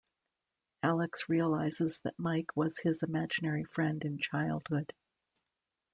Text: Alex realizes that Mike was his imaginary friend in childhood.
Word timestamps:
Alex 0.81 1.29
realizes 1.29 1.99
that 1.99 2.17
Mike 2.17 2.57
was 2.57 2.79
his 2.79 3.03
imaginary 3.03 3.63
friend 3.63 4.03
in 4.03 4.17
childhood. 4.17 4.93